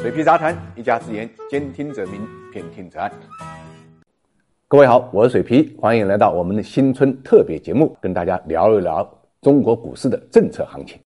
[0.00, 3.12] 水皮杂谈，一家之言，兼听则明，偏听则暗。
[4.66, 9.06] 各位好，我是水皮，欢迎来到我们的新春特别节目，跟大家聊一聊
[9.42, 10.98] 中国股市的政策行情。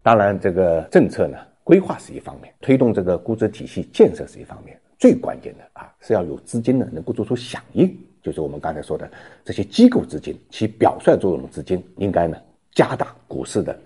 [0.00, 7.92] 当然，这个政策呢，规划是一方面，推动这个估值体系建设是一方面，最关键的啊，是要有资金呢能够做出响应，
[8.22, 9.10] 就是我们刚才说的
[9.44, 12.36] 这些机构资金起表率作用的资金，应该呢
[12.70, 13.76] 加大股市的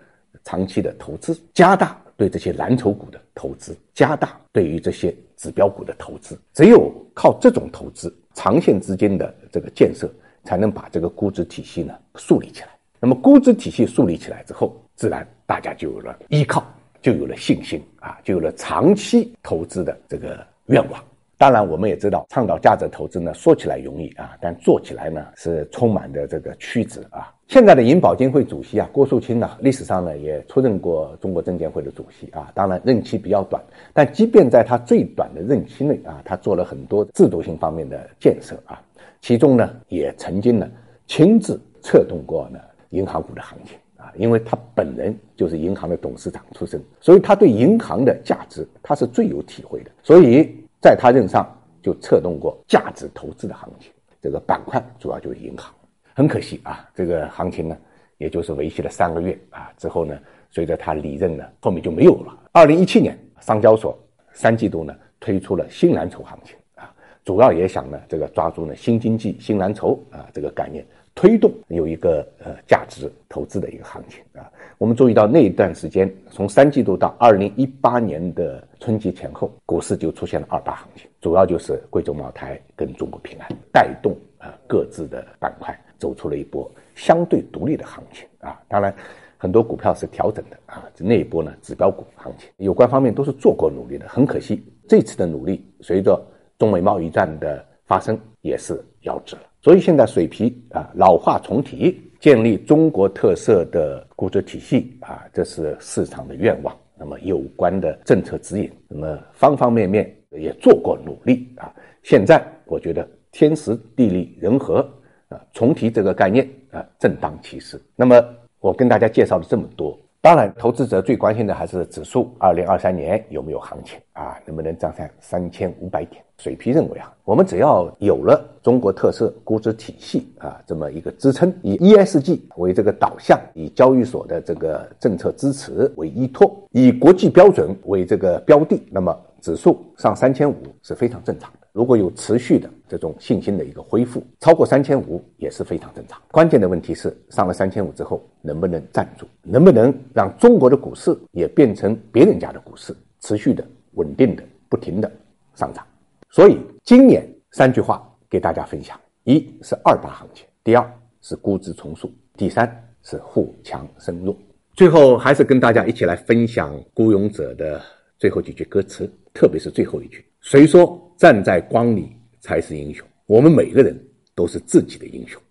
[0.44, 1.98] 长期的投资，加大。
[2.18, 10.12] 对这些蓝筹股的投资，加大对于这些指标股的投资，只有靠这种投资，长线资金的这个建设，
[10.42, 12.70] 才能把这个估值体系呢树立起来。
[12.98, 16.66] 那么估值体系树立起来之后，自然大家就有了依靠，
[17.00, 21.00] 就有了信心啊，就有了长期投资的这个愿望。
[21.36, 27.32] 当然，我们也知道，倡导价值投资呢，说起来容易啊，但做起来呢是充满的这个曲折啊。
[27.48, 33.62] 现在的银保监会主席啊，郭树清呢，历史上呢也出任过中国证监会的主席啊，当然任期比较短，
[33.94, 38.78] 但即便在他最短的任期内啊，他做了很多制度性方面的建设啊，
[39.22, 40.68] 其中呢也曾经呢
[41.06, 42.60] 亲自策动过呢
[42.90, 50.54] 银行股的行情啊，因为他本人就是银行的董事长出身，所以他对银行的价值他是最有体会的，所以。
[50.80, 51.44] 在他任上
[51.82, 53.90] 就策动过价值投资的行情，
[54.22, 55.74] 这个板块主要就是银行。
[56.18, 57.78] 很可惜啊，这个行情呢，
[58.16, 60.18] 也就是维系了三个月啊，之后呢，
[60.50, 62.36] 随着他离任呢，后面就没有了。
[62.50, 63.96] 二零一七年，上交所
[64.32, 66.92] 三季度呢推出了新蓝筹行情啊，
[67.24, 70.84] 主要也想呢这个抓住呢新经济新蓝筹啊这个概念。
[71.14, 88.60] 推动有一个呃价值投资的一个行情啊，我们注意到那一段时间，从三季度到二零一八年的春节前后，股市就出现了二八行情，主要就是贵州茅台跟中国平安带动啊各自的板块走出了一波相对独立的行情啊。
[88.68, 88.94] 当然，
[89.36, 96.20] 很多股票是调整的啊，那一波呢指标股行情，有关方面都是做过努力的，很可惜这次的努力随着
[96.58, 99.42] 中美贸易战的发生也是夭折了。
[99.60, 106.74] 所以现在水皮啊老化重提，建立中国特色的估值体系啊，这是市场的愿望。
[107.00, 111.72] 那么有关的政策指引，那么方方面面也做过努力啊。
[112.02, 114.84] 现在我觉得天时地利人和
[115.28, 117.80] 啊，重提这个概念啊，正当其时。
[117.94, 118.22] 那么
[118.60, 119.98] 我跟大家介绍了这么多。
[120.20, 124.36] 当然，投资者最关心的还是指数，二零二三年有没有行情啊？
[124.44, 126.20] 能不能涨上三千五百点？
[126.38, 141.67] 水皮认为啊，我们只要有了中国特色估值体系啊这么一个支撑，以 ESG 为这个导向，以交易所的这个政策支持为依托，以国际标准为这个标的，那么指数上三千五是非常正常的。
[141.72, 146.20] 如果有持续的这种信心的一个恢复，超过三千五也是非常正常。
[146.30, 155.10] 关键的问题是上了三千五之后能不能站住，能不能让中国的股市也变成别人家的股市，持续的、稳定的、不停的
[155.54, 155.86] 上涨。
[156.30, 162.70] 所以今年三句话给大家分享：一是二大行情，第二是估值重塑，第三
[163.02, 164.36] 是互强生弱。
[164.74, 167.80] 最后还是跟大家一起来分享《孤勇者》的
[168.18, 170.24] 最后几句歌词，特别是最后一句。
[170.40, 173.04] 谁说站在光里才是英雄？
[173.26, 174.00] 我们每个人
[174.36, 175.42] 都是自己的英雄。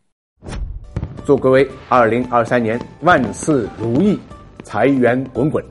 [1.26, 4.18] 祝各位二零二三年万事如意，
[4.64, 5.62] 财源滚滚。